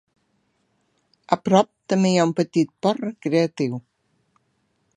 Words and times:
A 1.35 1.37
prop 1.49 1.69
també 1.93 2.13
hi 2.13 2.17
ha 2.21 2.25
un 2.29 2.33
petit 2.39 2.73
port 2.87 3.05
recreatiu. 3.05 3.79